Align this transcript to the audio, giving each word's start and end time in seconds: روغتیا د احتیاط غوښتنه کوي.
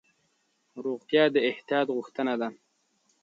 روغتیا 0.85 1.23
د 1.35 1.37
احتیاط 1.49 1.87
غوښتنه 1.95 2.33
کوي. 2.41 2.57